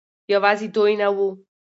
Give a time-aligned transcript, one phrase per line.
[0.33, 1.27] يوازې دوي نه وو